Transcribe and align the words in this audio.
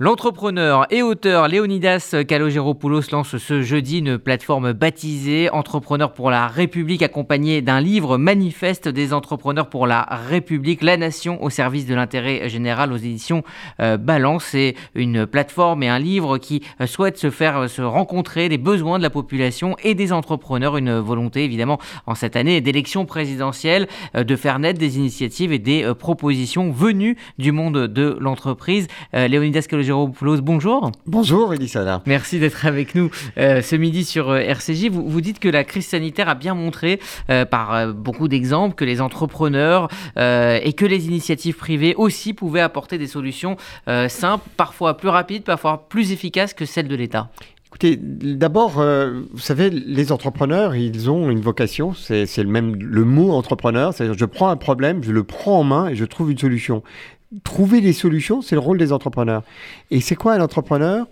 L'entrepreneur 0.00 0.88
et 0.90 1.02
auteur 1.02 1.46
Léonidas 1.46 2.16
Kalogeropoulos 2.26 3.12
lance 3.12 3.36
ce 3.36 3.62
jeudi 3.62 3.98
une 3.98 4.18
plateforme 4.18 4.72
baptisée 4.72 5.50
Entrepreneurs 5.50 6.12
pour 6.14 6.32
la 6.32 6.48
République, 6.48 7.04
accompagnée 7.04 7.62
d'un 7.62 7.80
livre 7.80 8.18
manifeste 8.18 8.88
des 8.88 9.12
entrepreneurs 9.12 9.68
pour 9.68 9.86
la 9.86 10.02
République, 10.02 10.82
la 10.82 10.96
nation 10.96 11.40
au 11.44 11.48
service 11.48 11.86
de 11.86 11.94
l'intérêt 11.94 12.48
général 12.48 12.92
aux 12.92 12.96
éditions 12.96 13.44
euh, 13.78 13.96
Balance. 13.96 14.46
C'est 14.46 14.74
une 14.96 15.26
plateforme 15.26 15.84
et 15.84 15.88
un 15.88 16.00
livre 16.00 16.38
qui 16.38 16.64
euh, 16.80 16.88
souhaite 16.88 17.16
se 17.16 17.30
faire 17.30 17.56
euh, 17.56 17.68
se 17.68 17.80
rencontrer 17.80 18.48
les 18.48 18.58
besoins 18.58 18.98
de 18.98 19.04
la 19.04 19.10
population 19.10 19.76
et 19.84 19.94
des 19.94 20.12
entrepreneurs. 20.12 20.76
Une 20.76 20.98
volonté 20.98 21.44
évidemment 21.44 21.78
en 22.06 22.16
cette 22.16 22.34
année 22.34 22.60
d'élection 22.60 23.06
présidentielle 23.06 23.86
de 24.12 24.34
faire 24.34 24.58
naître 24.58 24.80
des 24.80 24.98
initiatives 24.98 25.52
et 25.52 25.60
des 25.60 25.88
propositions 25.96 26.72
venues 26.72 27.16
du 27.38 27.52
monde 27.52 27.86
de 27.86 28.16
l'entreprise. 28.18 28.88
Léonidas 29.12 29.68
Géropoulos, 29.84 30.40
bonjour. 30.40 30.90
Bonjour 31.06 31.52
Elisana. 31.52 32.02
Merci 32.06 32.38
d'être 32.38 32.66
avec 32.66 32.94
nous 32.94 33.10
euh, 33.36 33.62
ce 33.62 33.76
midi 33.76 34.04
sur 34.04 34.30
euh, 34.30 34.38
RCJ. 34.38 34.88
Vous, 34.88 35.08
vous, 35.08 35.20
dites 35.20 35.38
que 35.38 35.48
la 35.48 35.62
crise 35.62 35.86
sanitaire 35.86 36.28
a 36.28 36.34
bien 36.34 36.54
montré 36.54 37.00
euh, 37.30 37.44
par 37.44 37.92
beaucoup 37.92 38.28
d'exemples 38.28 38.74
que 38.74 38.84
les 38.84 39.00
entrepreneurs 39.00 39.88
et 40.16 40.72
que 40.72 40.86
les 40.86 41.06
initiatives 41.06 41.56
privées 41.56 41.94
aussi 41.96 42.32
pouvaient 42.32 42.60
apporter 42.60 42.98
des 42.98 43.06
solutions 43.06 43.56
simples, 44.08 44.48
parfois 44.56 44.96
plus 44.96 45.08
rapides, 45.08 45.44
parfois 45.44 45.86
plus 45.88 46.12
efficaces 46.12 46.54
que 46.54 46.64
celles 46.64 46.88
de 46.88 46.96
l'État. 46.96 47.30
Écoutez, 47.66 47.96
d'abord, 47.96 48.82
vous 49.32 49.38
savez, 49.38 49.70
les 49.70 50.12
entrepreneurs, 50.12 50.74
ils 50.74 51.10
ont 51.10 51.30
une 51.30 51.40
vocation, 51.40 51.92
c'est 51.94 52.36
le 52.36 52.48
même 52.48 52.76
le 52.76 53.04
mot 53.04 53.32
entrepreneur, 53.32 53.92
c'est-à-dire 53.92 54.16
je 54.16 54.24
prends 54.24 54.48
un 54.48 54.56
problème, 54.56 55.02
je 55.02 55.12
le 55.12 55.24
prends 55.24 55.58
en 55.58 55.64
main 55.64 55.88
et 55.88 55.96
je 55.96 56.04
trouve 56.04 56.30
une 56.30 56.38
solution 56.38 56.82
trouver 57.42 57.80
des 57.80 57.92
solutions, 57.92 58.42
c'est 58.42 58.54
le 58.54 58.60
rôle 58.60 58.78
des 58.78 58.92
entrepreneurs. 58.92 59.42
Et 59.90 60.00
c'est 60.00 60.16
quoi 60.16 60.34
un 60.34 60.40
entrepreneur? 60.40 61.06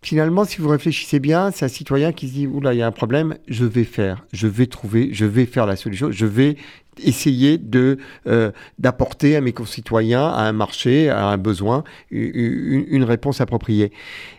Finalement, 0.00 0.44
si 0.44 0.60
vous 0.60 0.68
réfléchissez 0.68 1.18
bien, 1.18 1.50
c'est 1.50 1.64
un 1.64 1.68
citoyen 1.68 2.12
qui 2.12 2.28
se 2.28 2.32
dit 2.32 2.46
Oula, 2.46 2.72
il 2.72 2.78
y 2.78 2.82
a 2.82 2.86
un 2.86 2.92
problème, 2.92 3.36
je 3.48 3.64
vais 3.64 3.82
faire, 3.82 4.24
je 4.32 4.46
vais 4.46 4.66
trouver, 4.66 5.10
je 5.12 5.24
vais 5.24 5.44
faire 5.44 5.66
la 5.66 5.74
solution, 5.74 6.12
je 6.12 6.24
vais 6.24 6.56
essayer 7.02 7.58
de 7.58 7.98
euh, 8.28 8.52
d'apporter 8.78 9.34
à 9.34 9.40
mes 9.40 9.52
concitoyens, 9.52 10.28
à 10.28 10.42
un 10.42 10.52
marché, 10.52 11.08
à 11.08 11.26
un 11.26 11.36
besoin, 11.36 11.82
une, 12.10 13.04
réponse 13.04 13.40
appropriée. 13.40 13.92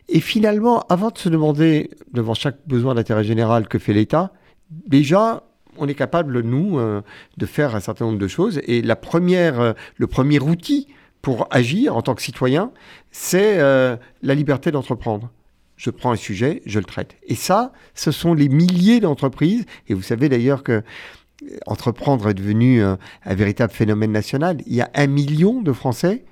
Et 0.08 0.22
finalement, 0.22 0.86
avant 0.90 1.10
de 1.10 1.18
se 1.18 1.28
demander 1.28 1.90
devant 2.14 2.34
chaque 2.34 2.58
besoin 2.66 2.96
d'intérêt 2.96 3.26
général 3.26 3.68
que 3.68 3.80
fait 3.80 3.94
l'État, 3.94 4.32
déjà 4.72 5.44
on 5.78 5.88
est 5.88 5.96
capable, 5.96 6.42
nous, 6.42 6.78
euh, 6.78 7.02
de 7.38 7.46
faire 7.46 7.76
un 7.76 7.80
certain 7.80 8.06
nombre 8.06 8.18
de 8.18 8.28
choses. 8.28 8.60
Et 8.66 8.82
la 8.82 8.96
première, 8.96 9.60
euh, 9.60 9.74
le 9.98 10.08
premier 10.08 10.40
outil 10.40 10.88
pour 11.22 11.48
agir 11.52 11.96
en 11.96 12.02
tant 12.02 12.16
que 12.16 12.22
citoyen, 12.22 12.72
c'est 13.12 13.60
euh, 13.60 13.98
la 14.22 14.36
liberté 14.36 14.72
d'entreprendre. 14.72 15.30
Je 15.76 15.90
prends 15.90 16.12
un 16.12 16.18
sujet, 16.18 16.62
je 16.66 16.80
le 16.80 16.86
traite. 16.86 17.16
Et 17.28 17.36
ça, 17.36 17.72
ce 17.94 18.12
sont 18.12 18.34
les 18.34 18.50
milliers 18.50 19.00
d'entreprises. 19.00 19.66
Et 19.88 19.94
vous 19.94 20.02
savez 20.02 20.30
d'ailleurs 20.30 20.64
que 20.64 20.72
euh, 20.72 21.58
entreprendre 21.66 22.30
est 22.30 22.34
devenu 22.34 22.82
un, 22.82 22.98
un 23.26 23.36
véritable 23.36 23.74
phénomène 23.74 24.12
national. 24.12 24.58
Il 24.66 24.76
y 24.76 24.82
a 24.82 24.90
un 24.94 25.08
million 25.08 25.62
de 25.62 25.72
Français 25.72 26.26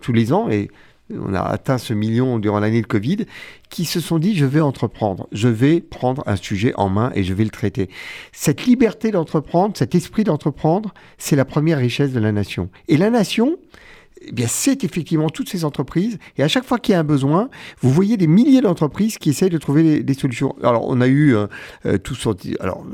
tous 0.00 0.12
les 0.12 0.32
ans, 0.32 0.48
et 0.48 0.70
on 1.10 1.34
a 1.34 1.40
atteint 1.40 1.78
ce 1.78 1.94
million 1.94 2.38
durant 2.38 2.60
l'année 2.60 2.82
de 2.82 2.86
Covid, 2.86 3.26
qui 3.68 3.84
se 3.84 4.00
sont 4.00 4.18
dit 4.18 4.36
je 4.36 4.44
vais 4.44 4.60
entreprendre, 4.60 5.28
je 5.32 5.48
vais 5.48 5.80
prendre 5.80 6.22
un 6.26 6.36
sujet 6.36 6.72
en 6.76 6.88
main 6.88 7.12
et 7.14 7.24
je 7.24 7.34
vais 7.34 7.44
le 7.44 7.50
traiter. 7.50 7.88
Cette 8.32 8.64
liberté 8.64 9.10
d'entreprendre, 9.10 9.76
cet 9.76 9.94
esprit 9.94 10.24
d'entreprendre, 10.24 10.94
c'est 11.18 11.36
la 11.36 11.44
première 11.44 11.78
richesse 11.78 12.12
de 12.12 12.20
la 12.20 12.32
nation. 12.32 12.70
Et 12.88 12.96
la 12.96 13.10
nation, 13.10 13.56
eh 14.26 14.46
c'est 14.46 14.84
effectivement 14.84 15.28
toutes 15.28 15.48
ces 15.48 15.64
entreprises. 15.64 16.18
Et 16.36 16.42
à 16.42 16.48
chaque 16.48 16.64
fois 16.64 16.78
qu'il 16.78 16.92
y 16.92 16.96
a 16.96 17.00
un 17.00 17.04
besoin, 17.04 17.48
vous 17.80 17.90
voyez 17.90 18.16
des 18.16 18.26
milliers 18.26 18.60
d'entreprises 18.60 19.18
qui 19.18 19.30
essayent 19.30 19.50
de 19.50 19.58
trouver 19.58 20.02
des, 20.02 20.14
solutions. 20.14 20.54
Alors, 20.62 20.86
on 20.88 21.00
a 21.00 21.06
eu 21.06 21.34
euh, 21.34 21.46
euh 21.86 21.98
tout 21.98 22.14
sorti, 22.14 22.56
alors 22.60 22.84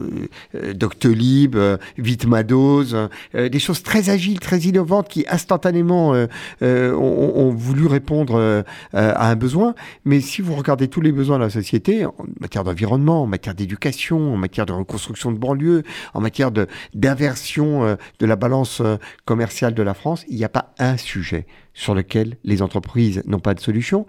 euh, 0.55 0.73
Doctolib, 0.75 1.57
euh, 1.57 1.77
Vitmados, 1.97 2.95
des 3.35 3.59
choses 3.59 3.83
très 3.83 4.11
agiles, 4.11 4.41
très 4.41 4.61
innovantes 4.61 5.09
qui 5.09 5.25
instantanément 5.29 6.15
ont, 6.61 7.55
voulu 7.57 7.87
répondre 7.87 8.65
à 8.93 9.31
un 9.31 9.37
besoin. 9.37 9.75
Mais 10.05 10.21
si 10.21 10.43
vous 10.43 10.55
regardez 10.55 10.89
tous 10.89 11.01
les 11.01 11.13
besoins 11.13 11.39
de 11.39 11.45
la 11.45 11.51
société, 11.51 12.07
en 12.07 12.15
matière 12.41 12.65
d'environnement, 12.65 13.23
en 13.23 13.27
matière 13.27 13.55
d'éducation, 13.55 14.35
en 14.35 14.37
matière 14.37 14.67
de 14.67 14.73
reconstruction 14.73 15.33
de 15.33 15.39
banlieue, 15.39 15.83
en 16.15 16.21
matière 16.21 16.51
d'inversion 16.95 17.97
de 18.19 18.27
la 18.27 18.37
balance 18.37 18.83
commerciale 19.25 19.75
de 19.75 19.83
la 19.83 19.95
France, 19.95 20.25
il 20.29 20.37
n'y 20.37 20.45
a 20.45 20.49
pas 20.49 20.73
un 20.79 20.97
sujet 20.97 21.18
sur 21.75 21.95
lequel 21.95 22.37
les 22.45 22.63
entreprises 22.63 23.23
n'ont 23.27 23.41
pas 23.41 23.55
de 23.55 23.61
solution. 23.61 24.07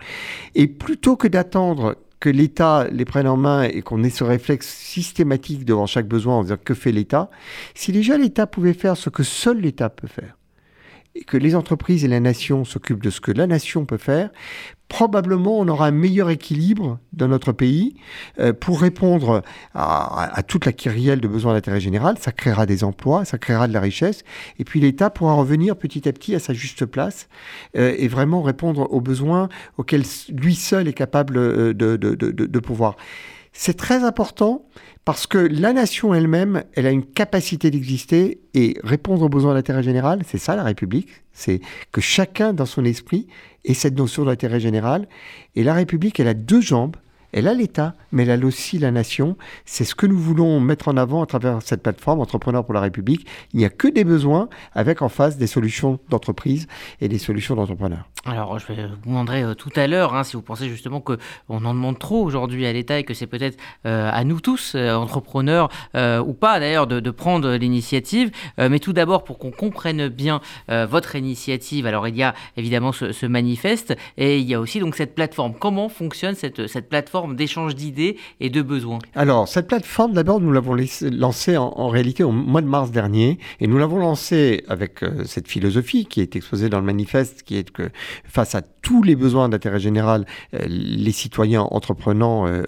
Et 0.56 0.68
plutôt 0.68 1.16
que 1.16 1.28
d'attendre 1.28 1.96
que 2.20 2.30
l'État 2.30 2.88
les 2.92 3.06
prenne 3.06 3.28
en 3.28 3.38
main 3.38 3.64
et 3.64 3.82
qu'on 3.82 4.04
ait 4.04 4.10
ce 4.10 4.24
réflexe 4.24 4.68
systématique 4.68 5.66
devant 5.66 5.86
chaque 5.86 6.08
besoin 6.08 6.36
en 6.36 6.44
disant 6.44 6.58
que 6.64 6.74
fait 6.74 6.92
l'État, 6.92 7.30
si 7.76 7.92
déjà 7.92 8.18
l'État 8.18 8.46
pouvait 8.46 8.74
faire 8.74 8.98
ce 8.98 9.10
que 9.10 9.24
seul 9.24 9.62
l'État 9.62 9.90
peut 9.90 10.08
faire, 10.08 10.39
que 11.26 11.38
les 11.38 11.56
entreprises 11.56 12.04
et 12.06 12.08
la 12.08 12.20
nation 12.20 12.66
s'occupent 12.66 13.04
de 13.04 13.10
ce 13.10 13.22
que 13.22 13.32
la 13.32 13.48
nation 13.48 13.86
peut 13.86 13.98
faire, 13.98 14.30
probablement 14.90 15.60
on 15.60 15.68
aura 15.68 15.88
un 15.88 15.92
meilleur 15.92 16.30
équilibre 16.30 17.00
dans 17.14 17.28
notre 17.28 17.52
pays 17.54 17.96
euh, 18.40 18.52
pour 18.52 18.82
répondre 18.82 19.44
à, 19.74 20.44
toute 20.48 20.66
la 20.66 20.74
kyrielle 20.74 21.22
de 21.22 21.28
besoins 21.28 21.54
d'intérêt 21.54 21.80
général. 21.80 22.18
Ça 22.20 22.32
créera 22.32 22.66
des 22.66 22.84
emplois, 22.84 23.24
ça 23.24 23.38
créera 23.38 23.68
de 23.68 23.74
la 23.74 23.80
richesse, 23.80 24.24
et 24.58 24.66
puis 24.66 24.80
l'État 24.82 25.10
pourra 25.10 25.34
revenir 25.34 25.78
petit 25.78 26.10
à 26.10 26.12
petit 26.12 26.36
à 26.36 26.40
sa 26.40 26.54
juste 26.54 26.86
place 26.86 27.30
euh, 27.78 27.94
et 27.98 28.08
vraiment 28.08 28.42
répondre 28.42 28.92
aux 28.92 29.02
besoins 29.02 29.48
auxquels 29.78 30.04
lui 30.30 30.56
seul 30.56 30.88
est 30.88 30.94
capable 30.94 31.38
euh, 31.38 31.74
de, 31.74 32.60
pouvoir. 32.60 32.98
C'est 33.62 33.76
très 33.76 34.06
important 34.06 34.70
parce 35.04 35.28
que 35.28 35.38
la 35.38 35.74
nation 35.74 36.14
elle-même, 36.14 36.64
elle 36.76 36.88
a 36.88 36.92
une 36.92 37.06
capacité 37.06 37.70
d'exister 37.70 38.40
et 38.54 38.78
répondre 38.86 39.24
aux 39.24 39.28
besoins 39.28 39.54
d'intérêt 39.54 39.84
général, 39.84 40.22
c'est 40.26 40.38
ça 40.38 40.56
la 40.56 40.64
République, 40.64 41.10
c'est 41.34 41.60
que 41.92 42.00
chacun 42.00 42.54
dans 42.54 42.66
son 42.66 42.86
esprit 42.86 43.28
ait 43.66 43.74
cette 43.74 43.98
notion 43.98 44.24
d'intérêt 44.24 44.62
général. 44.62 45.10
Et 45.58 45.64
la 45.64 45.74
République, 45.74 46.22
elle 46.22 46.30
a 46.30 46.34
deux 46.34 46.62
jambes, 46.62 46.96
elle 47.32 47.48
a 47.48 47.54
l'État, 47.54 47.94
mais 48.12 48.26
elle 48.26 48.44
a 48.44 48.46
aussi 48.46 48.80
la 48.80 48.92
nation. 48.92 49.38
C'est 49.66 49.84
ce 49.84 49.96
que 49.96 50.08
nous 50.08 50.18
voulons 50.18 50.60
mettre 50.60 50.88
en 50.88 50.98
avant 50.98 51.22
à 51.22 51.26
travers 51.26 51.62
cette 51.62 51.84
plateforme 51.84 52.22
Entrepreneurs 52.22 52.66
pour 52.66 52.74
la 52.74 52.82
République. 52.82 53.28
Il 53.54 53.60
n'y 53.60 53.66
a 53.66 53.70
que 53.70 53.88
des 53.88 54.04
besoins 54.04 54.50
avec 54.74 55.02
en 55.02 55.10
face 55.10 55.38
des 55.38 55.48
solutions 55.48 56.00
d'entreprise 56.10 56.68
et 57.02 57.08
des 57.08 57.20
solutions 57.20 57.56
d'entrepreneurs. 57.56 58.10
Alors, 58.26 58.60
je 58.60 58.66
vous 58.66 58.74
demanderai 59.06 59.44
euh, 59.44 59.54
tout 59.54 59.72
à 59.76 59.88
l'heure 59.88 60.14
hein, 60.14 60.24
si 60.24 60.36
vous 60.36 60.42
pensez 60.42 60.68
justement 60.68 61.00
qu'on 61.00 61.18
en 61.50 61.74
demande 61.74 62.00
trop 62.00 62.24
aujourd'hui 62.24 62.66
à 62.66 62.74
l'État 62.74 63.00
et 63.00 63.04
que 63.04 63.14
c'est 63.14 63.28
peut-être 63.28 63.58
euh, 63.86 64.10
à 64.12 64.24
nous 64.24 64.42
tous, 64.42 64.74
euh, 64.76 64.94
entrepreneurs 64.94 65.70
ou 65.96 66.34
pas 66.34 66.60
d'ailleurs, 66.60 66.88
de, 66.88 67.12
prendre 67.12 67.56
l'initiative. 67.56 68.32
mais 68.58 68.80
tout 68.80 68.94
d'abord, 68.94 69.24
pour 69.24 69.40
qu'on 69.40 69.52
comprenne 69.52 70.08
bien 70.08 70.42
votre 70.68 71.16
initiative, 71.16 71.86
alors 71.86 72.08
il 72.08 72.16
y 72.16 72.24
a 72.24 72.34
évidemment 72.56 72.92
ce, 72.92 73.26
manifeste 73.26 73.96
et 74.18 74.40
il 74.40 74.48
y 74.48 74.54
a 74.54 74.60
aussi 74.60 74.80
donc 74.80 74.96
cette 74.96 75.16
plateforme. 75.16 75.54
Comment 75.60 75.90
fonctionne 75.90 76.36
cette, 76.36 76.68
cette 76.68 76.88
plateforme 76.88 77.19
d'échange 77.28 77.76
d'idées 77.76 78.18
et 78.40 78.50
de 78.50 78.62
besoins 78.62 79.00
Alors, 79.16 79.48
cette 79.48 79.68
plateforme, 79.68 80.14
d'abord, 80.14 80.40
nous 80.40 80.52
l'avons 80.52 80.76
lancée 81.12 81.58
en, 81.58 81.90
réalité 81.90 82.24
au 82.24 82.32
mois 82.32 82.62
de 82.62 82.68
mars 82.68 82.92
dernier, 82.92 83.40
et 83.60 83.68
nous 83.68 83.78
l'avons 83.78 83.98
lancée 83.98 84.64
avec 84.68 85.04
euh, 85.04 85.24
cette 85.26 85.48
philosophie 85.48 86.06
qui 86.06 86.22
est 86.22 86.36
exposée 86.36 86.70
dans 86.70 86.80
le 86.80 86.86
manifeste, 86.86 87.44
qui 87.44 87.58
est 87.58 87.70
que 87.70 87.90
face 88.26 88.56
à 88.56 88.62
tous 88.62 89.04
les 89.04 89.16
besoins 89.16 89.50
d'intérêt 89.50 89.80
général, 89.80 90.26
euh, 90.54 90.60
les 90.68 91.12
citoyens 91.12 91.62
entreprenants 91.62 92.48
euh, 92.48 92.64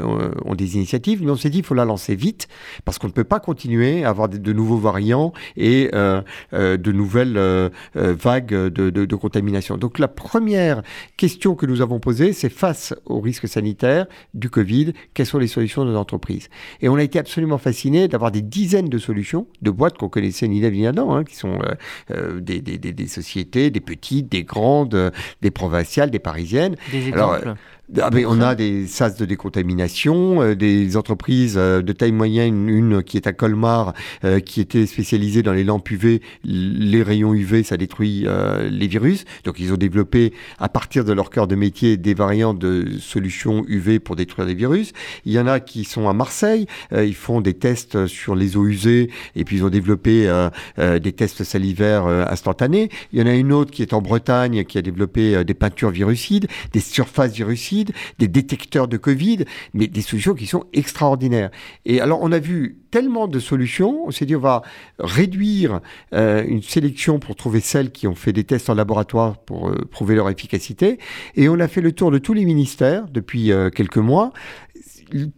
ont 0.46 0.56
des 0.56 0.76
initiatives, 0.76 1.24
mais 1.24 1.32
on 1.32 1.36
s'est 1.36 1.50
dit 1.50 1.60
qu'il 1.60 1.66
faut 1.66 1.76
la 1.76 1.86
lancer 1.86 2.16
vite, 2.16 2.48
parce 2.86 2.98
qu'on 2.98 3.08
ne 3.08 3.14
peut 3.14 3.24
pas 3.24 3.40
continuer 3.40 4.04
à 4.04 4.10
avoir 4.10 4.30
de, 4.30 4.54
nouveaux 4.54 4.78
variants 4.78 5.34
et 5.56 5.90
de 5.92 6.92
nouvelles 6.92 7.72
vagues 7.94 8.54
de, 8.54 8.90
de 8.90 9.16
contamination. 9.16 9.78
Donc 9.78 10.00
la 10.00 10.08
première 10.08 10.82
question 11.18 11.56
que 11.56 11.66
nous 11.66 11.82
avons 11.82 12.00
posée, 12.00 12.34
c'est 12.34 12.50
face 12.50 12.94
au 13.06 13.20
risque 13.20 13.48
sanitaire, 13.48 14.08
du 14.42 14.50
Covid, 14.50 14.92
quelles 15.14 15.26
sont 15.26 15.38
les 15.38 15.48
solutions 15.48 15.86
de 15.86 15.92
nos 15.92 15.98
entreprises. 15.98 16.50
Et 16.82 16.90
on 16.90 16.96
a 16.96 17.04
été 17.04 17.18
absolument 17.18 17.58
fasciné 17.58 18.10
d'avoir 18.10 18.32
des 18.32 18.42
dizaines 18.42 18.90
de 18.90 18.98
solutions, 18.98 19.48
de 19.62 19.72
boîtes 19.72 19.98
qu'on 19.98 20.10
connaissait 20.10 20.48
ni 20.50 20.60
là 20.60 20.70
ni 20.70 20.84
là 20.84 20.92
qui 21.24 21.36
sont 21.36 21.60
euh, 21.62 21.76
euh, 22.12 22.40
des, 22.42 22.60
des, 22.60 22.78
des, 22.78 23.08
sociétés, 23.08 23.70
des 23.70 23.80
petites, 23.80 24.30
des 24.30 24.44
grandes, 24.44 24.96
euh, 24.96 25.12
des 25.42 25.52
provinciales, 25.52 26.12
des 26.12 26.20
parisiennes. 26.20 26.76
Des 26.92 27.08
exemples 27.08 27.56
ah, 28.00 28.10
on 28.26 28.40
a 28.40 28.56
des 28.56 28.88
sas 28.88 29.18
de 29.18 29.26
décontamination, 29.26 30.42
euh, 30.42 30.56
des 30.56 30.96
entreprises 30.96 31.56
euh, 31.58 31.82
de 31.82 31.92
taille 31.92 32.14
moyenne, 32.14 32.70
une 32.70 33.04
qui 33.04 33.18
est 33.18 33.28
à 33.28 33.34
Colmar, 33.34 33.94
euh, 34.24 34.40
qui 34.40 34.62
était 34.62 34.86
spécialisée 34.86 35.44
dans 35.44 35.52
les 35.52 35.66
lampes 35.66 35.90
UV. 35.92 36.22
Les 36.46 37.04
rayons 37.04 37.34
UV, 37.34 37.64
ça 37.64 37.76
détruit 37.76 38.26
les 38.70 38.88
virus. 38.88 39.26
Donc 39.44 39.60
ils 39.60 39.74
ont 39.74 39.78
développé, 39.78 40.34
à 40.60 40.70
partir 40.70 41.04
de 41.04 41.12
leur 41.12 41.30
cœur 41.30 41.48
de 41.48 41.56
métier, 41.56 41.98
des 41.98 42.14
variantes 42.14 42.60
de 42.60 42.98
solutions 43.00 43.66
UV 43.68 44.00
pour 44.00 44.16
détruire 44.16 44.48
les 44.48 44.56
virus. 44.56 44.94
Il 45.26 45.34
y 45.34 45.40
en 45.40 45.48
a 45.48 45.60
qui 45.60 45.84
sont 45.84 46.08
à 46.08 46.14
Marseille, 46.14 46.68
ils 46.92 47.16
font 47.16 47.42
des 47.42 47.54
tests 47.54 48.08
sur 48.08 48.36
les 48.36 48.58
eaux 48.58 48.68
usées, 48.68 49.10
et 49.36 49.44
puis 49.44 49.58
ils 49.58 49.66
ont 49.66 49.70
développé 49.70 50.32
des 50.78 51.12
tests 51.12 51.44
salivaires 51.44 52.06
instantanés. 52.06 52.90
Il 53.14 53.20
y 53.20 53.24
en 53.24 53.28
a 53.28 53.34
une 53.34 53.52
autre 53.52 53.72
qui 53.72 53.82
est 53.82 53.94
en 53.94 54.02
Bretagne, 54.02 54.64
qui 54.66 54.78
a 54.78 54.82
développé 54.82 55.44
des 55.44 55.54
peintures 55.54 55.92
virucides, 55.92 56.48
des 56.74 56.80
surfaces 56.80 57.34
virucides 57.34 57.81
des 58.20 58.28
détecteurs 58.28 58.88
de 58.88 58.98
Covid, 58.98 59.46
mais 59.74 59.88
des 59.88 60.02
solutions 60.02 60.34
qui 60.34 60.48
sont 60.48 60.66
extraordinaires. 60.74 61.52
Et 61.86 62.02
alors, 62.02 62.20
on 62.22 62.32
a 62.32 62.40
vu 62.40 62.78
tellement 62.92 63.28
de 63.28 63.40
solutions, 63.40 64.06
on 64.06 64.12
s'est 64.12 64.26
dit 64.26 64.36
on 64.36 64.42
va 64.42 64.62
réduire 65.00 65.80
euh, 66.14 66.44
une 66.46 66.62
sélection 66.62 67.20
pour 67.20 67.36
trouver 67.36 67.62
celles 67.62 67.92
qui 67.92 68.08
ont 68.08 68.16
fait 68.16 68.34
des 68.34 68.44
tests 68.44 68.70
en 68.70 68.76
laboratoire 68.76 69.38
pour 69.38 69.70
euh, 69.70 69.88
prouver 69.90 70.16
leur 70.16 70.30
efficacité. 70.30 71.00
Et 71.36 71.50
on 71.50 71.60
a 71.60 71.68
fait 71.68 71.82
le 71.82 71.94
tour 71.94 72.12
de 72.12 72.18
tous 72.18 72.34
les 72.34 72.46
ministères 72.46 73.08
depuis 73.08 73.52
euh, 73.52 73.70
quelques 73.70 73.98
mois 73.98 74.32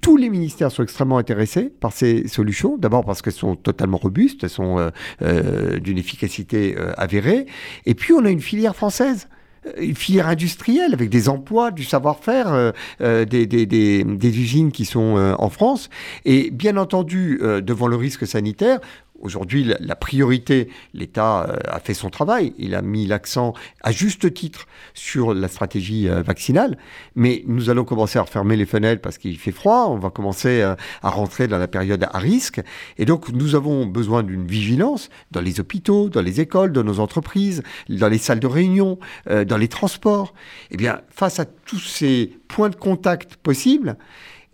tous 0.01 0.17
les 0.17 0.29
ministères 0.29 0.69
sont 0.69 0.83
extrêmement 0.83 1.17
intéressés 1.17 1.71
par 1.71 1.93
ces 1.93 2.27
solutions. 2.27 2.77
D'abord 2.77 3.03
parce 3.03 3.23
qu'elles 3.23 3.33
sont 3.33 3.55
totalement 3.55 3.97
robustes, 3.97 4.43
elles 4.43 4.51
sont 4.51 4.91
d'une 5.19 5.97
efficacité 5.97 6.75
avérée. 6.95 7.47
Et 7.87 7.95
puis 7.95 8.13
on 8.13 8.23
a 8.23 8.29
une 8.29 8.39
filière 8.39 8.75
française 8.75 9.27
une 9.77 9.95
filière 9.95 10.27
industrielle 10.27 10.93
avec 10.93 11.09
des 11.09 11.29
emplois, 11.29 11.71
du 11.71 11.83
savoir-faire, 11.83 12.53
euh, 12.53 12.71
euh, 13.01 13.25
des, 13.25 13.45
des, 13.45 13.65
des, 13.65 14.39
usines 14.39 14.71
qui 14.71 14.85
sont 14.85 15.17
euh, 15.17 15.35
en 15.39 15.49
France. 15.49 15.89
Et 16.25 16.51
bien 16.51 16.77
entendu, 16.77 17.39
devant 17.61 17.87
le 17.87 17.95
risque 17.95 18.27
sanitaire, 18.27 18.79
Aujourd'hui, 19.23 19.63
la, 19.79 19.95
priorité, 19.95 20.69
l'État 20.93 21.45
euh, 21.47 21.55
a 21.67 21.79
fait 21.79 21.93
son 21.93 22.09
travail. 22.09 22.53
Il 22.57 22.75
a 22.75 22.81
mis 22.81 23.05
l'accent 23.05 23.53
à 23.81 23.93
juste 23.93 24.33
titre 24.33 24.67
sur 24.93 25.33
la 25.33 25.47
stratégie 25.47 26.09
euh, 26.09 26.21
vaccinale. 26.21 26.77
Mais 27.15 27.41
nous 27.47 27.69
allons 27.69 27.85
commencer 27.85 28.19
à 28.19 28.23
refermer 28.23 28.57
les 28.57 28.65
fenêtres 28.65 29.01
parce 29.01 29.17
qu'il 29.17 29.39
fait 29.39 29.53
froid. 29.53 29.87
On 29.87 29.97
va 29.97 30.09
commencer 30.09 30.61
euh, 30.61 30.75
à 31.01 31.09
rentrer 31.09 31.47
dans 31.47 31.57
la 31.57 31.69
période 31.69 32.05
à 32.11 32.19
risque. 32.19 32.59
Et 32.97 33.05
donc, 33.05 33.29
nous 33.29 33.55
avons 33.55 33.85
besoin 33.85 34.23
d'une 34.23 34.45
vigilance 34.45 35.09
dans 35.31 35.41
les 35.41 35.61
hôpitaux, 35.61 36.09
dans 36.09 36.21
les 36.21 36.41
écoles, 36.41 36.73
dans 36.73 36.83
nos 36.83 36.99
entreprises, 36.99 37.63
dans 37.87 38.09
les 38.09 38.17
salles 38.17 38.41
de 38.41 38.47
réunion, 38.47 38.99
dans 39.29 39.57
les 39.57 39.69
transports. 39.69 40.33
Eh 40.71 40.77
bien, 40.77 40.99
face 41.09 41.39
à 41.39 41.45
tous 41.45 41.79
ces 41.79 42.37
points 42.49 42.69
de 42.69 42.75
contact 42.75 43.37
possibles, 43.37 43.95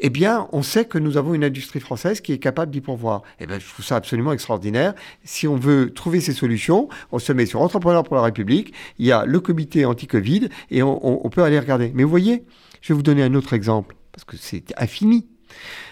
eh 0.01 0.09
bien, 0.09 0.47
on 0.51 0.61
sait 0.61 0.85
que 0.85 0.97
nous 0.97 1.17
avons 1.17 1.33
une 1.33 1.43
industrie 1.43 1.79
française 1.79 2.21
qui 2.21 2.31
est 2.31 2.39
capable 2.39 2.71
d'y 2.71 2.81
pourvoir. 2.81 3.23
Eh 3.39 3.47
bien, 3.47 3.59
je 3.59 3.67
trouve 3.67 3.85
ça 3.85 3.97
absolument 3.97 4.31
extraordinaire. 4.31 4.93
Si 5.23 5.47
on 5.47 5.55
veut 5.55 5.93
trouver 5.93 6.21
ces 6.21 6.33
solutions, 6.33 6.87
on 7.11 7.19
se 7.19 7.33
met 7.33 7.45
sur 7.45 7.61
Entrepreneurs 7.61 8.03
pour 8.03 8.15
la 8.15 8.21
République, 8.21 8.73
il 8.97 9.05
y 9.05 9.11
a 9.11 9.25
le 9.25 9.39
comité 9.39 9.85
anti-Covid 9.85 10.49
et 10.71 10.83
on, 10.83 11.29
peut 11.29 11.43
aller 11.43 11.59
regarder. 11.59 11.91
Mais 11.93 12.03
vous 12.03 12.09
voyez, 12.09 12.43
je 12.81 12.93
vais 12.93 12.95
vous 12.95 13.03
donner 13.03 13.23
un 13.23 13.33
autre 13.35 13.53
exemple, 13.53 13.95
parce 14.11 14.23
que 14.23 14.37
c'est 14.37 14.73
infini. 14.77 15.27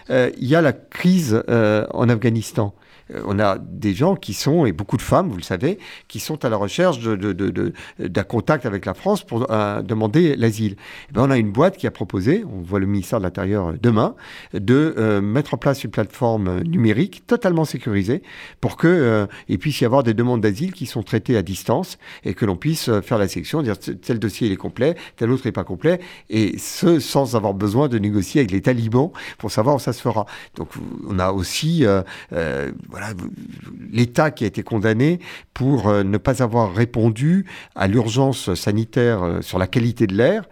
Euh, 0.09 0.31
il 0.37 0.47
y 0.47 0.55
a 0.55 0.61
la 0.61 0.73
crise 0.73 1.43
euh, 1.49 1.85
en 1.91 2.09
Afghanistan. 2.09 2.73
Euh, 3.13 3.21
on 3.25 3.39
a 3.39 3.57
des 3.57 3.93
gens 3.93 4.15
qui 4.15 4.33
sont, 4.33 4.65
et 4.65 4.71
beaucoup 4.71 4.97
de 4.97 5.01
femmes, 5.01 5.29
vous 5.29 5.37
le 5.37 5.43
savez, 5.43 5.79
qui 6.07 6.19
sont 6.19 6.43
à 6.45 6.49
la 6.49 6.57
recherche 6.57 6.99
d'un 6.99 8.23
contact 8.23 8.65
avec 8.65 8.85
la 8.85 8.93
France 8.93 9.23
pour 9.23 9.51
euh, 9.51 9.81
demander 9.81 10.35
l'asile. 10.35 10.75
Eh 11.09 11.13
ben, 11.13 11.23
on 11.23 11.31
a 11.31 11.37
une 11.37 11.51
boîte 11.51 11.77
qui 11.77 11.87
a 11.87 11.91
proposé, 11.91 12.43
on 12.45 12.61
voit 12.61 12.79
le 12.79 12.85
ministère 12.85 13.19
de 13.19 13.23
l'Intérieur 13.23 13.73
demain, 13.81 14.15
de 14.53 14.95
euh, 14.97 15.21
mettre 15.21 15.53
en 15.53 15.57
place 15.57 15.83
une 15.83 15.91
plateforme 15.91 16.61
numérique 16.61 17.25
totalement 17.27 17.65
sécurisée 17.65 18.21
pour 18.61 18.77
il 19.47 19.57
puisse 19.57 19.81
y 19.81 19.85
avoir 19.85 20.03
des 20.03 20.13
demandes 20.13 20.41
d'asile 20.41 20.71
qui 20.71 20.85
sont 20.85 21.01
traitées 21.01 21.35
à 21.35 21.41
distance 21.41 21.97
et 22.23 22.35
que 22.35 22.45
l'on 22.45 22.55
puisse 22.55 22.91
faire 23.01 23.17
la 23.17 23.27
sélection, 23.27 23.63
dire 23.63 23.77
tel 23.77 24.19
dossier 24.19 24.47
il 24.47 24.53
est 24.53 24.57
complet, 24.57 24.95
tel 25.15 25.31
autre 25.31 25.43
n'est 25.45 25.51
pas 25.51 25.63
complet, 25.63 25.99
et 26.29 26.57
ce 26.59 26.99
sans 26.99 27.35
avoir 27.35 27.55
besoin 27.55 27.87
de 27.87 27.97
négocier 27.97 28.41
avec 28.41 28.51
les 28.51 28.61
talibans 28.61 29.09
pour 29.39 29.51
savoir 29.51 29.75
où 29.75 29.79
ça 29.79 29.93
se 29.93 30.01
fera. 30.01 30.25
Donc 30.55 30.69
on 31.09 31.17
a 31.17 31.31
aussi 31.31 31.85
voilà, 32.97 33.13
l'État 33.91 34.31
qui 34.31 34.43
a 34.43 34.47
été 34.47 34.63
condamné 34.63 35.19
pour 35.53 35.87
euh, 35.87 36.03
ne 36.03 36.17
pas 36.17 36.41
avoir 36.41 36.73
répondu 36.73 37.45
à 37.75 37.87
l'urgence 37.87 38.55
sanitaire 38.55 39.21
euh, 39.21 39.41
sur 39.41 39.59
la 39.59 39.67
qualité 39.67 40.07
de 40.07 40.15
l'air. 40.15 40.45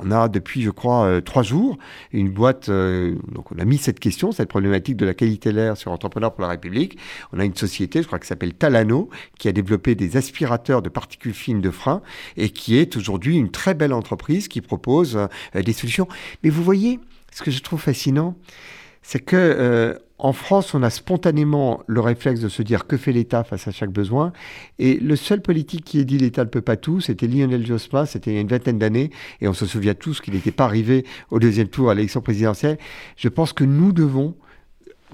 On 0.00 0.12
a 0.12 0.28
depuis, 0.28 0.62
je 0.62 0.70
crois, 0.70 1.06
euh, 1.06 1.20
trois 1.20 1.42
jours 1.42 1.76
une 2.12 2.30
boîte. 2.30 2.70
donc, 2.70 3.50
on 3.50 3.58
a 3.58 3.64
mis 3.64 3.78
cette 3.78 3.98
question, 3.98 4.30
cette 4.30 4.48
problématique 4.48 4.96
de 4.96 5.06
la 5.06 5.14
qualité 5.14 5.50
de 5.50 5.56
l'air 5.56 5.76
sur 5.76 5.90
Entrepreneurs 5.90 6.34
pour 6.34 6.42
la 6.42 6.48
République. 6.48 6.98
On 7.32 7.40
a 7.40 7.44
une 7.44 7.56
société, 7.56 8.00
je 8.02 8.06
crois, 8.06 8.20
qui 8.20 8.28
s'appelle 8.28 8.54
Talano, 8.54 9.10
qui 9.36 9.48
a 9.48 9.52
développé 9.52 9.96
des 9.96 10.16
aspirateurs 10.16 10.82
de 10.82 10.88
particules 10.88 11.34
fines 11.34 11.60
de 11.60 11.70
frein 11.70 12.00
et 12.36 12.50
qui 12.50 12.76
est 12.76 12.96
aujourd'hui 12.96 13.36
une 13.36 13.50
très 13.50 13.74
belle 13.74 13.92
entreprise 13.92 14.46
qui 14.46 14.60
propose 14.60 15.18
des 15.52 15.72
solutions. 15.72 16.06
Mais 16.44 16.50
vous 16.50 16.62
voyez, 16.62 17.00
ce 17.32 17.42
que 17.42 17.50
je 17.50 17.60
trouve 17.60 17.80
fascinant, 17.80 18.36
c'est 19.08 19.20
que 19.20 19.98
en 20.18 20.32
France, 20.32 20.74
on 20.74 20.82
a 20.82 20.90
spontanément 20.90 21.82
le 21.86 22.00
réflexe 22.00 22.40
de 22.40 22.48
se 22.48 22.62
dire 22.62 22.86
que 22.86 22.96
fait 22.96 23.12
l'État 23.12 23.42
face 23.42 23.68
à 23.68 23.70
chaque 23.70 23.90
besoin. 23.90 24.32
Et 24.78 24.98
le 24.98 25.14
seul 25.16 25.40
politique 25.40 25.84
qui 25.84 25.98
ait 25.98 26.04
dit 26.04 26.18
l'État 26.18 26.44
ne 26.44 26.50
peut 26.50 26.60
pas 26.60 26.76
tout, 26.76 27.00
c'était 27.00 27.26
Lionel 27.26 27.64
Jospin, 27.64 28.04
c'était 28.04 28.32
il 28.32 28.34
y 28.34 28.38
a 28.38 28.40
une 28.40 28.48
vingtaine 28.48 28.78
d'années, 28.78 29.10
et 29.40 29.48
on 29.48 29.54
se 29.54 29.64
souvient 29.64 29.94
tous 29.94 30.20
qu'il 30.20 30.34
n'était 30.34 30.50
pas 30.50 30.64
arrivé 30.64 31.06
au 31.30 31.38
deuxième 31.38 31.68
tour 31.68 31.88
à 31.88 31.94
l'élection 31.94 32.20
présidentielle. 32.20 32.78
Je 33.16 33.28
pense 33.28 33.52
que 33.52 33.62
nous 33.62 33.92
devons, 33.92 34.34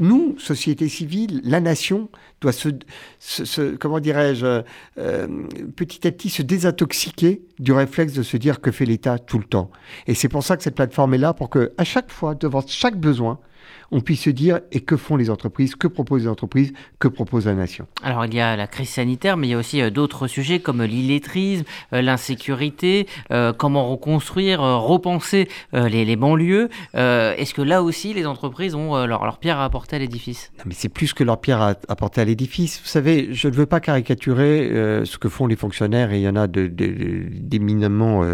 nous, 0.01 0.37
société 0.39 0.89
civile, 0.89 1.43
la 1.45 1.61
nation, 1.61 2.09
doit 2.41 2.53
se, 2.53 3.75
comment 3.77 4.01
dirais-je, 4.01 4.63
euh, 4.99 5.29
petit 5.77 6.09
à 6.09 6.13
petit 6.13 6.31
se 6.31 6.43
désintoxiquer 6.43 7.43
du 7.59 7.73
réflexe 7.73 8.15
de 8.15 8.23
se 8.23 8.39
dire 8.39 8.61
que 8.61 8.71
fait 8.71 8.87
l'État 8.87 9.19
tout 9.19 9.39
le 9.39 9.45
temps. 9.45 9.71
Et 10.07 10.15
c'est 10.15 10.29
pour 10.29 10.43
ça 10.43 10.57
que 10.57 10.63
cette 10.63 10.75
plateforme 10.75 11.13
est 11.13 11.19
là, 11.19 11.35
pour 11.35 11.51
que 11.51 11.73
à 11.77 11.85
chaque 11.85 12.11
fois, 12.11 12.35
devant 12.35 12.65
chaque 12.67 12.99
besoin, 12.99 13.39
on 13.91 14.01
puisse 14.01 14.23
se 14.23 14.31
dire 14.31 14.61
et 14.73 14.81
que 14.81 14.97
font 14.97 15.17
les 15.17 15.31
entreprises, 15.31 15.77
que 15.77 15.87
proposent 15.87 16.23
les 16.23 16.29
entreprises, 16.29 16.73
que 16.99 17.09
propose 17.09 17.47
la 17.47 17.55
nation. 17.55 17.87
Alors 18.03 18.25
il 18.25 18.35
y 18.35 18.41
a 18.41 18.57
la 18.57 18.67
crise 18.67 18.89
sanitaire, 18.89 19.37
mais 19.37 19.49
il 19.49 19.51
y 19.51 19.55
a 19.55 19.59
aussi 19.59 19.81
euh, 19.81 19.91
d'autres 19.91 20.27
sujets 20.27 20.61
comme 20.61 20.83
l'illettrisme, 20.83 21.65
euh, 21.93 22.03
l'insécurité, 22.03 23.07
euh, 23.31 23.53
comment 23.53 23.91
reconstruire, 23.91 24.61
repenser 24.61 25.49
les, 25.73 26.17
banlieues. 26.17 26.69
Est-ce 26.95 27.55
que 27.55 27.63
là 27.63 27.83
aussi 27.83 28.15
les 28.15 28.27
entreprises 28.27 28.75
ont 28.75 29.07
leur, 29.07 29.39
pierre 29.39 29.59
à 29.59 29.65
apporter 29.65 29.97
à 29.97 29.99
l'édifice? 29.99 30.53
Mais 30.65 30.75
c'est 30.75 30.89
plus 30.89 31.13
que 31.13 31.25
leur 31.25 31.41
pierre 31.41 31.61
à 31.61 31.75
apporter 31.89 32.21
à 32.21 32.25
l'édifice. 32.25 32.81
Vous 32.81 32.89
savez, 32.89 33.29
je 33.33 33.49
ne 33.49 33.55
veux 33.55 33.67
pas 33.67 33.81
caricaturer 33.81 34.71
ce 35.05 35.19
que 35.19 35.29
font 35.29 35.47
les 35.47 35.57
fonctionnaires 35.57 36.13
et 36.13 36.19
il 36.19 36.23
y 36.23 36.29
en 36.29 36.37
a 36.37 36.47
d'éminemment, 36.47 38.25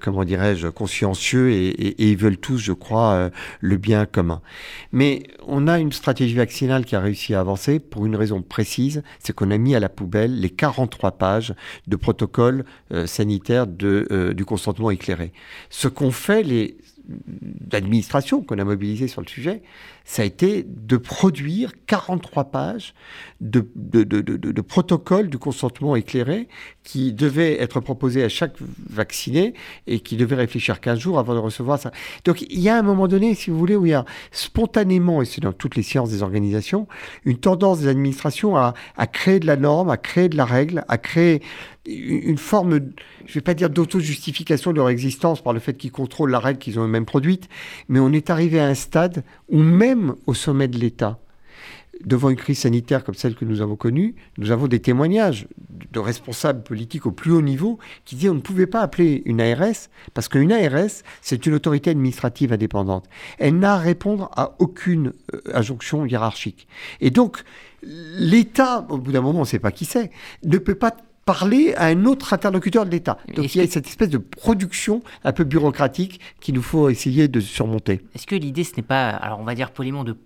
comment 0.00 0.24
dirais-je, 0.24 0.68
consciencieux 0.68 1.50
et, 1.50 1.94
ils 1.98 2.16
veulent 2.16 2.36
tous, 2.36 2.58
je 2.58 2.72
crois, 2.72 3.30
le 3.60 3.76
bien 3.76 4.06
commun. 4.06 4.42
Mais 4.92 5.22
on 5.46 5.66
a 5.66 5.78
une 5.78 5.92
stratégie 5.92 6.34
vaccinale 6.34 6.84
qui 6.84 6.96
a 6.96 7.00
réussi 7.00 7.34
à 7.34 7.40
avancer 7.40 7.78
pour 7.78 8.06
une 8.06 8.16
raison 8.16 8.42
précise, 8.42 9.02
c'est 9.18 9.34
qu'on 9.34 9.50
a 9.50 9.58
mis 9.58 9.74
à 9.74 9.80
la 9.80 9.88
poubelle 9.88 10.40
les 10.40 10.50
43 10.50 11.12
pages 11.12 11.54
de 11.86 11.96
protocole 11.96 12.64
euh, 12.92 13.06
sanitaire 13.06 13.66
euh, 13.82 14.32
du 14.34 14.44
consentement 14.44 14.90
éclairé. 14.90 15.32
Ce 15.70 15.88
qu'ont 15.88 16.10
fait 16.10 16.42
les 16.42 16.76
d'administration 17.08 18.42
qu'on 18.42 18.58
a 18.58 18.64
mobilisé 18.64 19.08
sur 19.08 19.22
le 19.22 19.26
sujet, 19.26 19.62
ça 20.08 20.22
a 20.22 20.24
été 20.24 20.64
de 20.66 20.96
produire 20.96 21.72
43 21.86 22.44
pages 22.44 22.94
de, 23.42 23.68
de, 23.76 24.04
de, 24.04 24.60
protocole 24.62 25.28
du 25.28 25.36
consentement 25.36 25.96
éclairé 25.96 26.48
qui 26.82 27.12
devait 27.12 27.60
être 27.60 27.80
proposé 27.80 28.24
à 28.24 28.30
chaque 28.30 28.54
vacciné 28.88 29.52
et 29.86 30.00
qui 30.00 30.16
devait 30.16 30.36
réfléchir 30.36 30.80
15 30.80 30.98
jours 30.98 31.18
avant 31.18 31.34
de 31.34 31.40
recevoir 31.40 31.78
ça. 31.78 31.92
Donc 32.24 32.40
il 32.40 32.58
y 32.58 32.70
a 32.70 32.78
un 32.78 32.82
moment 32.82 33.06
donné, 33.06 33.34
si 33.34 33.50
vous 33.50 33.58
voulez, 33.58 33.76
où 33.76 33.84
il 33.84 33.90
y 33.90 33.94
a 33.94 34.06
spontanément, 34.32 35.20
et 35.20 35.26
c'est 35.26 35.42
dans 35.42 35.52
toutes 35.52 35.76
les 35.76 35.82
sciences 35.82 36.08
des 36.08 36.22
organisations, 36.22 36.88
une 37.26 37.36
tendance 37.36 37.80
des 37.80 37.88
administrations 37.88 38.56
à, 38.56 38.72
à 38.96 39.06
créer 39.06 39.40
de 39.40 39.46
la 39.46 39.56
norme, 39.56 39.90
à 39.90 39.98
créer 39.98 40.30
de 40.30 40.38
la 40.38 40.46
règle, 40.46 40.86
à 40.88 40.96
créer 40.96 41.42
une 41.88 42.38
forme, 42.38 42.80
je 43.24 43.30
ne 43.30 43.34
vais 43.34 43.40
pas 43.40 43.54
dire 43.54 43.70
d'auto-justification 43.70 44.72
de 44.72 44.76
leur 44.76 44.90
existence 44.90 45.42
par 45.42 45.52
le 45.52 45.60
fait 45.60 45.74
qu'ils 45.74 45.92
contrôlent 45.92 46.30
la 46.30 46.38
règle 46.38 46.58
qu'ils 46.58 46.78
ont 46.78 46.84
eux-mêmes 46.84 47.06
produite, 47.06 47.48
mais 47.88 47.98
on 47.98 48.12
est 48.12 48.30
arrivé 48.30 48.60
à 48.60 48.66
un 48.66 48.74
stade 48.74 49.24
où 49.48 49.58
même 49.58 49.97
au 50.26 50.34
sommet 50.34 50.68
de 50.68 50.78
l'État, 50.78 51.18
devant 52.04 52.30
une 52.30 52.36
crise 52.36 52.60
sanitaire 52.60 53.04
comme 53.04 53.14
celle 53.14 53.34
que 53.34 53.44
nous 53.44 53.60
avons 53.60 53.76
connue, 53.76 54.14
nous 54.36 54.50
avons 54.50 54.68
des 54.68 54.80
témoignages 54.80 55.48
de 55.92 55.98
responsables 55.98 56.62
politiques 56.62 57.06
au 57.06 57.10
plus 57.10 57.32
haut 57.32 57.42
niveau 57.42 57.78
qui 58.04 58.16
disent 58.16 58.30
on 58.30 58.34
ne 58.34 58.40
pouvait 58.40 58.66
pas 58.66 58.80
appeler 58.80 59.22
une 59.24 59.40
ARS 59.40 59.88
parce 60.14 60.28
qu'une 60.28 60.52
ARS, 60.52 61.02
c'est 61.20 61.46
une 61.46 61.54
autorité 61.54 61.90
administrative 61.90 62.52
indépendante. 62.52 63.08
Elle 63.38 63.58
n'a 63.58 63.74
à 63.74 63.78
répondre 63.78 64.30
à 64.36 64.54
aucune 64.58 65.12
euh, 65.34 65.40
injonction 65.52 66.06
hiérarchique. 66.06 66.68
Et 67.00 67.10
donc, 67.10 67.42
l'État, 67.82 68.86
au 68.88 68.98
bout 68.98 69.12
d'un 69.12 69.20
moment, 69.20 69.38
on 69.38 69.42
ne 69.42 69.46
sait 69.46 69.58
pas 69.58 69.72
qui 69.72 69.84
c'est, 69.84 70.10
ne 70.44 70.58
peut 70.58 70.74
pas 70.74 70.96
parler 71.28 71.74
à 71.76 71.88
un 71.88 72.06
autre 72.06 72.32
interlocuteur 72.32 72.86
de 72.86 72.90
l'État. 72.90 73.18
Donc 73.36 73.54
il 73.54 73.60
y 73.60 73.60
a 73.62 73.66
cette 73.66 73.86
espèce 73.86 74.08
de 74.08 74.16
production 74.16 75.02
un 75.24 75.32
peu 75.32 75.44
bureaucratique 75.44 76.20
qu'il 76.40 76.54
nous 76.54 76.62
faut 76.62 76.88
essayer 76.88 77.28
de 77.28 77.38
surmonter. 77.38 78.00
Est-ce 78.14 78.26
que 78.26 78.34
l'idée, 78.34 78.64
ce 78.64 78.74
n'est 78.78 78.82
pas, 78.82 79.10
alors 79.10 79.38
on 79.38 79.44
va 79.44 79.54
dire 79.54 79.70
poliment, 79.72 80.04
de 80.04 80.16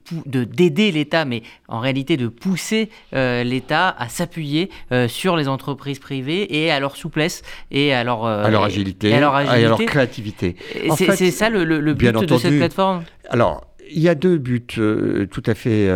d'aider 0.45 0.93
l'État, 0.93 1.25
mais 1.25 1.43
en 1.67 1.81
réalité 1.81 2.17
de 2.17 2.29
pousser 2.29 2.89
euh, 3.15 3.43
l'État 3.43 3.89
à 3.99 4.09
s'appuyer 4.09 4.71
euh, 4.93 5.09
sur 5.09 5.35
les 5.37 5.49
entreprises 5.49 5.99
privées 5.99 6.63
et 6.63 6.71
à 6.71 6.79
leur 6.79 6.95
souplesse 6.95 7.43
et 7.73 7.93
à 7.93 8.05
leur, 8.05 8.25
euh, 8.25 8.45
à 8.45 8.51
leur 8.51 8.63
agilité, 8.63 9.09
et 9.09 9.15
à 9.15 9.21
leur, 9.21 9.79
créativité. 9.85 10.55
C'est 10.97 11.33
ça 11.33 11.51
le, 11.51 11.65
le 11.65 11.95
but 11.95 12.15
de 12.15 12.37
cette 12.37 12.59
plateforme? 12.59 13.03
Alors, 13.29 13.67
il 13.91 14.03
y 14.03 14.09
a 14.09 14.15
deux 14.15 14.39
buts 14.39 14.65
tout 14.69 15.43
à 15.47 15.55
fait 15.57 15.91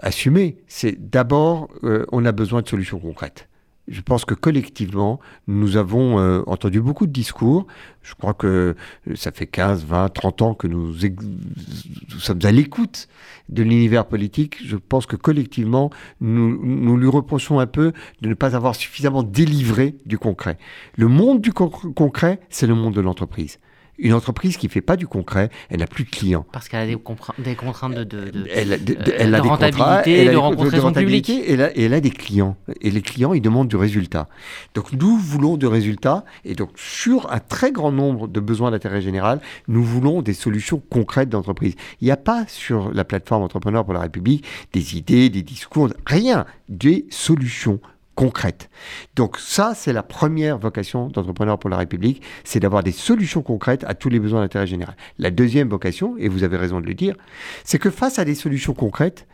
assumés. 0.00 0.56
C'est 0.66 0.96
d'abord, 0.98 1.68
on 2.10 2.24
a 2.24 2.32
besoin 2.32 2.62
de 2.62 2.68
solutions 2.68 2.98
concrètes 2.98 3.46
je 3.90 4.00
pense 4.00 4.24
que 4.24 4.34
collectivement, 4.34 5.20
nous 5.48 5.76
avons 5.76 6.20
euh, 6.20 6.42
entendu 6.46 6.80
beaucoup 6.80 7.06
de 7.06 7.12
discours. 7.12 7.66
Je 8.02 8.14
crois 8.14 8.34
que 8.34 8.76
ça 9.16 9.32
fait 9.32 9.46
15, 9.46 9.84
20, 9.84 10.08
30 10.08 10.42
ans 10.42 10.54
que 10.54 10.68
nous, 10.68 10.94
nous 10.94 12.20
sommes 12.20 12.38
à 12.44 12.52
l'écoute 12.52 13.08
de 13.48 13.62
l'univers 13.64 14.06
politique. 14.06 14.58
Je 14.64 14.76
pense 14.76 15.06
que 15.06 15.16
collectivement, 15.16 15.90
nous, 16.20 16.58
nous 16.64 16.96
lui 16.96 17.08
reprochons 17.08 17.58
un 17.58 17.66
peu 17.66 17.92
de 18.22 18.28
ne 18.28 18.34
pas 18.34 18.54
avoir 18.54 18.76
suffisamment 18.76 19.24
délivré 19.24 19.96
du 20.06 20.18
concret. 20.18 20.56
Le 20.96 21.08
monde 21.08 21.40
du 21.40 21.52
concret, 21.52 22.40
c'est 22.48 22.68
le 22.68 22.74
monde 22.76 22.94
de 22.94 23.00
l'entreprise. 23.00 23.58
Une 24.00 24.14
entreprise 24.14 24.56
qui 24.56 24.66
ne 24.66 24.70
fait 24.70 24.80
pas 24.80 24.96
du 24.96 25.06
concret, 25.06 25.50
elle 25.68 25.80
n'a 25.80 25.86
plus 25.86 26.04
de 26.04 26.10
clients. 26.10 26.46
Parce 26.52 26.68
qu'elle 26.68 26.80
a 26.80 26.86
des, 26.86 26.96
des, 27.38 27.54
contraintes 27.54 27.94
de, 27.94 28.04
de, 28.04 28.46
elle, 28.52 28.80
elle 29.18 29.34
a 29.34 29.40
des 29.40 29.48
rentabilité, 29.48 30.28
de 30.28 30.36
rencontrer 30.36 30.80
son 30.80 30.92
public. 30.92 31.28
Et 31.28 31.52
elle, 31.52 31.62
a, 31.62 31.76
et 31.76 31.84
elle 31.84 31.94
a 31.94 32.00
des 32.00 32.10
clients. 32.10 32.56
Et 32.80 32.90
les 32.90 33.02
clients, 33.02 33.34
ils 33.34 33.42
demandent 33.42 33.68
du 33.68 33.76
résultat. 33.76 34.28
Donc 34.74 34.92
nous 34.92 35.16
voulons 35.16 35.56
du 35.56 35.66
résultat. 35.66 36.24
Et 36.44 36.54
donc 36.54 36.70
sur 36.76 37.30
un 37.32 37.40
très 37.40 37.72
grand 37.72 37.92
nombre 37.92 38.26
de 38.28 38.40
besoins 38.40 38.70
d'intérêt 38.70 39.02
général, 39.02 39.40
nous 39.68 39.84
voulons 39.84 40.22
des 40.22 40.34
solutions 40.34 40.82
concrètes 40.90 41.28
d'entreprise. 41.28 41.74
Il 42.00 42.06
n'y 42.06 42.10
a 42.10 42.16
pas 42.16 42.44
sur 42.46 42.92
la 42.92 43.04
plateforme 43.04 43.42
Entrepreneur 43.42 43.84
pour 43.84 43.94
la 43.94 44.00
République 44.00 44.44
des 44.72 44.96
idées, 44.96 45.28
des 45.28 45.42
discours, 45.42 45.90
rien. 46.06 46.46
Des 46.68 47.06
solutions 47.10 47.80
concrètes. 48.14 48.68
Donc 49.16 49.38
ça, 49.38 49.72
c'est 49.74 49.92
la 49.92 50.02
première 50.02 50.58
vocation 50.58 51.08
d'entrepreneur 51.08 51.58
pour 51.58 51.70
la 51.70 51.78
République, 51.78 52.22
c'est 52.44 52.60
d'avoir 52.60 52.82
des 52.82 52.92
solutions 52.92 53.42
concrètes 53.42 53.84
à 53.84 53.94
tous 53.94 54.08
les 54.08 54.20
besoins 54.20 54.40
d'intérêt 54.40 54.66
général. 54.66 54.96
La 55.18 55.30
deuxième 55.30 55.68
vocation, 55.68 56.16
et 56.18 56.28
vous 56.28 56.44
avez 56.44 56.56
raison 56.56 56.80
de 56.80 56.86
le 56.86 56.94
dire, 56.94 57.16
c'est 57.64 57.78
que 57.78 57.90
face 57.90 58.18
à 58.18 58.24
des 58.24 58.34
solutions 58.34 58.74
concrètes, 58.74 59.26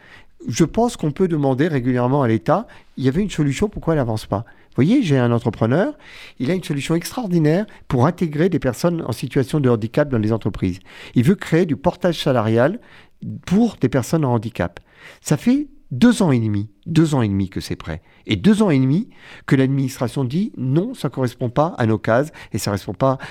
je 0.47 0.65
pense 0.65 0.97
qu'on 0.97 1.11
peut 1.11 1.29
demander 1.29 1.67
régulièrement 1.67 2.23
à 2.23 2.29
l'État, 2.29 2.67
il 2.97 3.05
y 3.05 3.09
avait 3.09 3.23
une 3.23 3.31
solution, 3.31 3.69
pourquoi 3.69 3.95
elle 3.95 4.01
n'avance 4.01 4.27
pas? 4.27 4.45
Vous 4.71 4.85
voyez, 4.85 5.03
j'ai 5.03 5.19
un 5.19 5.33
entrepreneur, 5.33 5.95
il 6.39 6.51
a 6.51 6.55
une 6.55 6.63
solution 6.63 6.95
extraordinaire 6.95 7.65
pour 7.89 8.07
intégrer 8.07 8.51
des 8.51 8.59
personnes 8.59 9.03
en 9.07 9.13
situation 9.13 9.59
de 9.59 9.71
handicap 9.71 10.09
dans 10.11 10.19
les 10.19 10.33
entreprises. 10.33 10.81
Il 11.15 11.25
veut 11.25 11.35
créer 11.35 11.65
du 11.65 11.77
portage 11.77 12.23
salarial 12.23 12.79
pour 13.47 13.77
des 13.81 13.89
personnes 13.89 14.25
en 14.25 14.35
handicap. 14.35 14.79
Ça 15.23 15.39
fait 15.39 15.69
deux 15.97 16.23
ans 16.23 16.31
et 16.31 16.39
demi, 16.39 16.69
deux 16.85 17.15
ans 17.15 17.23
et 17.23 17.29
demi 17.29 17.49
que 17.49 17.61
c'est 17.61 17.77
prêt. 17.77 18.03
Et 18.27 18.37
deux 18.37 18.63
ans 18.63 18.71
et 18.71 18.79
demi 18.79 19.09
que 19.47 19.57
l'administration 19.57 20.25
dit 20.25 20.53
non, 20.57 20.95
ça 20.95 21.09
ne 21.09 21.13
correspond 21.13 21.49
pas 21.49 21.75
à 21.79 21.87
nos 21.87 21.99
cases 21.99 22.33
et 22.53 22.59
ça 22.59 22.71
ne 22.71 22.77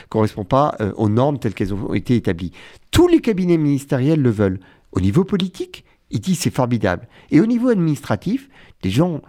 correspond 0.10 0.44
pas, 0.46 0.76
euh, 0.82 0.92
aux 0.96 1.10
normes 1.10 1.38
telles 1.38 1.54
qu'elles 1.54 1.74
ont 1.74 1.94
été 1.94 2.16
établies. 2.16 2.52
Tous 2.92 3.08
les 3.08 3.22
cabinets 3.22 3.58
ministériels 3.58 4.22
le 4.22 4.32
veulent. 4.32 4.60
Au 4.92 5.00
niveau 5.00 5.24
politique, 5.24 5.86
ils 6.10 6.20
disent 6.20 6.40
c'est 6.40 6.54
formidable. 6.54 7.08
Et 7.30 7.40
au 7.40 7.46
niveau 7.46 7.70
administratif, 7.70 8.50
des 8.82 8.90
gens 8.90 9.22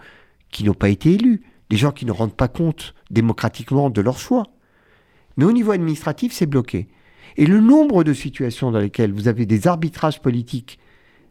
qui 0.51 0.65
n'ont 0.65 0.75
pas 0.75 0.89
été 0.89 1.13
élus, 1.13 1.43
des 1.69 1.77
gens 1.77 1.93
qui 1.93 2.07
ne 2.07 2.13
rendent 2.13 2.37
pas 2.37 2.49
compte 2.49 2.95
démocratiquement 3.11 3.91
de 3.91 4.01
leur 4.01 4.19
choix. 4.19 4.45
Mais 5.37 5.45
au 5.45 5.53
niveau 5.53 5.73
administratif, 5.73 6.33
c'est 6.33 6.47
bloqué. 6.47 6.89
Et 7.37 7.45
le 7.45 7.61
nombre 7.61 8.03
de 8.03 8.15
situations 8.15 8.71
dans 8.71 8.79
lesquelles 8.79 9.13
vous 9.13 9.29
avez 9.29 9.45
des 9.45 9.67
arbitrages 9.67 10.23
politiques 10.23 10.79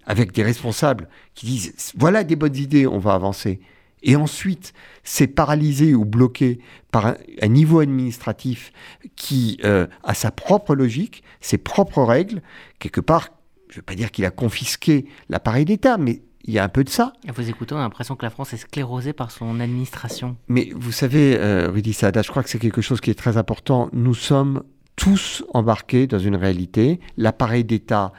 avec 0.05 0.31
des 0.31 0.43
responsables 0.43 1.07
qui 1.33 1.45
disent 1.45 1.93
voilà 1.97 2.23
des 2.23 2.35
bonnes 2.35 2.55
idées, 2.55 2.87
on 2.87 2.99
va 2.99 3.13
avancer. 3.13 3.59
Et 4.03 4.15
ensuite, 4.15 4.73
c'est 5.03 5.27
paralysé 5.27 5.95
ou 5.95 6.05
bloqué 6.05 6.59
par 6.91 7.15
un, 7.41 7.47
niveau 7.47 7.79
administratif 7.79 8.71
qui 9.15 9.59
euh, 9.63 9.87
a 10.03 10.13
sa 10.13 10.29
propre 10.29 10.75
logique, 10.75 11.23
ses 11.41 11.57
propres 11.57 12.03
règles. 12.03 12.43
Quelque 12.77 13.01
part, 13.01 13.29
je 13.67 13.73
ne 13.73 13.77
veux 13.77 13.81
pas 13.81 13.95
dire 13.95 14.11
qu'il 14.11 14.23
a 14.25 14.31
confisqué 14.31 15.07
l'appareil 15.27 15.65
d'État, 15.65 15.97
mais 15.97 16.21
il 16.43 16.53
y 16.53 16.59
a 16.59 16.63
un 16.63 16.69
peu 16.69 16.83
de 16.83 16.89
ça. 16.89 17.13
Et 17.27 17.31
vous 17.31 17.49
écoutez, 17.49 17.73
on 17.73 17.79
a 17.79 17.81
l'impression 17.81 18.15
que 18.15 18.23
la 18.23 18.29
France 18.29 18.53
est 18.53 18.57
sclérosée 18.57 19.13
par 19.13 19.31
son 19.31 19.59
administration. 19.59 20.37
Mais 20.47 20.69
vous 20.75 20.91
savez, 20.91 21.37
euh, 21.39 21.69
Rudy 21.71 21.93
Saada, 21.93 22.21
je 22.21 22.29
crois 22.29 22.43
que 22.43 22.49
c'est 22.49 22.59
quelque 22.59 22.81
chose 22.81 23.01
qui 23.01 23.09
est 23.09 23.15
très 23.15 23.37
important. 23.37 23.89
Nous 23.91 24.13
sommes 24.13 24.61
tous 24.95 25.43
embarqués 25.53 26.05
dans 26.05 26.19
une 26.19 26.35
réalité. 26.35 26.99
L'appareil 27.17 27.63
d'État 27.63 28.13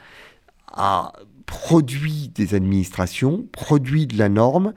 a 0.73 1.13
produit 1.47 2.29
des 2.35 2.53
administrations, 2.53 3.47
produit 3.51 4.05
de 4.05 4.17
la 4.17 4.29
norme. 4.29 4.73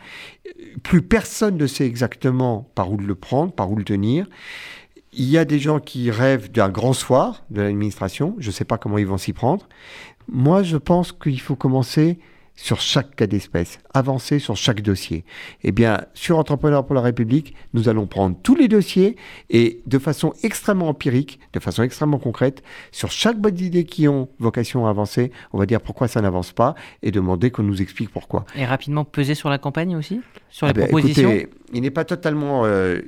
Plus 0.83 1.03
personne 1.03 1.59
ne 1.59 1.67
sait 1.67 1.85
exactement 1.85 2.71
par 2.75 2.91
où 2.91 2.97
le 2.97 3.15
prendre, 3.15 3.53
par 3.53 3.71
où 3.71 3.77
le 3.77 3.85
tenir. 3.85 4.27
Il 5.13 5.29
y 5.29 5.37
a 5.37 5.45
des 5.45 5.59
gens 5.59 5.81
qui 5.81 6.11
rêvent 6.11 6.51
d'un 6.51 6.71
grand 6.71 6.93
soir 6.93 7.45
de 7.51 7.61
l'administration. 7.61 8.37
Je 8.39 8.47
ne 8.47 8.53
sais 8.53 8.65
pas 8.65 8.79
comment 8.79 8.97
ils 8.97 9.07
vont 9.07 9.19
s'y 9.19 9.33
prendre. 9.33 9.69
Moi, 10.29 10.63
je 10.63 10.77
pense 10.77 11.13
qu'il 11.13 11.41
faut 11.41 11.57
commencer 11.57 12.21
sur 12.61 12.81
chaque 12.81 13.17
cas 13.17 13.27
d'espèce, 13.27 13.79
avancer 13.95 14.39
sur 14.39 14.55
chaque 14.55 14.83
dossier. 14.83 15.25
Eh 15.63 15.73
bien, 15.73 16.03
sur 16.13 16.39
Entrepreneurs 16.39 16.85
pour 16.85 16.95
la 16.95 17.01
République, 17.01 17.55
nous 17.73 17.89
allons 17.89 18.07
prendre 18.07 18.37
tous 18.43 18.55
les 18.55 18.69
dossiers 18.69 19.17
et 19.49 19.81
de 19.87 19.99
façon 19.99 20.35
extrêmement 20.43 20.89
empirique, 20.89 21.41
de 21.55 21.59
façon 21.59 21.83
extrêmement 21.83 22.19
concrète, 22.19 22.63
sur 22.93 23.11
chaque 23.11 23.39
bonne 23.39 23.59
idée 23.59 23.85
qui 23.85 24.09
ont 24.09 24.29
vocation 24.39 24.87
à 24.87 24.91
avancer, 24.91 25.33
on 25.53 25.59
va 25.59 25.65
dire 25.65 25.81
pourquoi 25.81 26.07
ça 26.07 26.21
n'avance 26.21 26.53
pas 26.53 26.75
et 27.03 27.11
demander 27.11 27.51
qu'on 27.51 27.63
nous 27.63 27.81
explique 27.81 28.11
pourquoi. 28.11 28.45
Et 28.55 28.67
rapidement 28.67 29.05
peser 29.05 29.35
sur 29.35 29.49
la 29.49 29.57
campagne 29.57 29.97
aussi? 29.97 30.21
Sur 30.51 30.67
les 30.67 30.75
eh 30.77 30.81
propositions 30.81 31.31
il 31.73 31.83
n'est 31.83 31.91
pas 31.91 32.05
totalement 32.05 32.65
euh, 32.65 33.01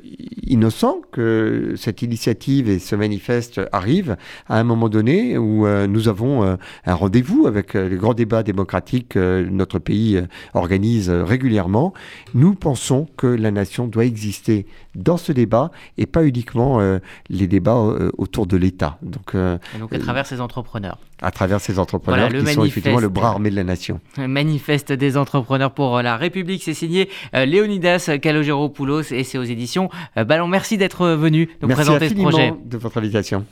innocent 0.46 1.00
que 1.10 1.74
cette 1.76 2.02
initiative 2.02 2.68
et 2.68 2.78
ce 2.78 2.94
manifeste 2.94 3.60
arrivent 3.72 4.16
à 4.48 4.58
un 4.58 4.64
moment 4.64 4.88
donné 4.88 5.36
où 5.38 5.66
euh, 5.66 5.86
nous 5.86 6.08
avons 6.08 6.44
euh, 6.44 6.56
un 6.84 6.94
rendez-vous 6.94 7.46
avec 7.46 7.74
les 7.74 7.96
grands 7.96 8.14
débats 8.14 8.42
démocratiques 8.42 9.10
que 9.10 9.46
notre 9.50 9.78
pays 9.78 10.22
organise 10.54 11.10
régulièrement. 11.10 11.92
Nous 12.34 12.54
pensons 12.54 13.08
que 13.16 13.26
la 13.26 13.50
nation 13.50 13.86
doit 13.86 14.04
exister 14.04 14.66
dans 14.94 15.16
ce 15.16 15.32
débat 15.32 15.70
et 15.98 16.06
pas 16.06 16.24
uniquement 16.24 16.80
les 17.28 17.46
débats 17.46 17.80
autour 18.18 18.46
de 18.46 18.56
l'État. 18.56 18.98
Donc, 19.02 19.34
donc 19.34 19.92
à 19.92 19.98
travers 19.98 20.26
ces 20.26 20.40
entrepreneurs. 20.40 20.98
À 21.22 21.30
travers 21.30 21.60
ces 21.60 21.78
entrepreneurs 21.78 22.28
qui 22.28 22.46
sont 22.52 22.64
effectivement 22.64 23.00
le 23.00 23.08
bras 23.08 23.28
armé 23.30 23.50
de 23.50 23.56
la 23.56 23.64
nation. 23.64 24.00
manifeste 24.18 24.92
des 24.92 25.16
entrepreneurs 25.16 25.72
pour 25.72 26.02
la 26.02 26.16
République, 26.16 26.62
c'est 26.62 26.74
signé 26.74 27.08
Léonidas 27.32 28.18
Calogero 28.20 28.72
et 29.10 29.24
c'est 29.24 29.38
aux 29.38 29.44
éditions 29.44 29.88
euh, 30.16 30.24
Ballon. 30.24 30.48
Merci 30.48 30.76
d'être 30.76 31.06
venu 31.08 31.48
nous 31.60 31.68
présenter 31.68 32.08
ce 32.08 32.14
projet. 32.14 32.52
de 32.64 32.76
votre 32.76 32.98
invitation. 32.98 33.44